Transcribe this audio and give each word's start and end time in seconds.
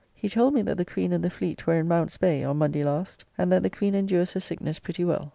He 0.15 0.27
told 0.29 0.55
me 0.55 0.63
that 0.63 0.77
the 0.77 0.83
Queen 0.83 1.13
and 1.13 1.23
the 1.23 1.29
fleet 1.29 1.67
were 1.67 1.75
in 1.75 1.87
Mount's 1.87 2.17
Bay 2.17 2.43
on 2.43 2.57
Monday 2.57 2.83
last, 2.83 3.23
and 3.37 3.51
that 3.51 3.61
the 3.61 3.69
Queen 3.69 3.93
endures 3.93 4.33
her 4.33 4.39
sickness 4.39 4.79
pretty 4.79 5.05
well. 5.05 5.29